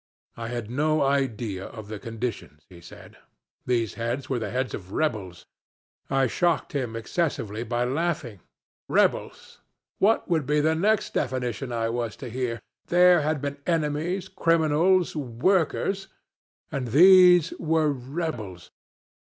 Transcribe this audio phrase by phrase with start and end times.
[0.35, 3.17] I had no idea of the conditions, he said:
[3.67, 5.45] these heads were the heads of rebels.
[6.09, 8.39] I shocked him excessively by laughing.
[8.89, 9.59] Rebels!
[9.99, 12.59] What would be the next definition I was to hear?
[12.87, 16.07] There had been enemies, criminals, workers
[16.71, 18.71] and these were rebels.